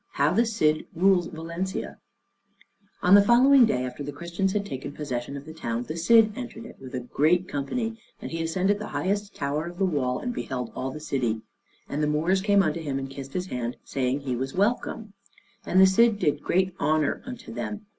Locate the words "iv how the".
0.01-0.47